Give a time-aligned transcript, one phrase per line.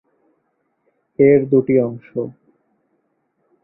[1.19, 2.09] এর দুটি অংশ।